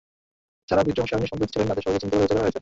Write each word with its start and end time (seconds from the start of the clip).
যাঁরা 0.67 0.83
বিদ্রোহের 0.87 1.09
সঙ্গে 1.13 1.29
সম্পৃক্ত 1.31 1.53
ছিলেন, 1.53 1.67
তাঁদের 1.69 1.85
সবাইকে 1.85 2.01
চিহ্নিত 2.01 2.15
করে 2.17 2.23
বিচার 2.25 2.35
করা 2.37 2.43
হয়েছে। 2.45 2.59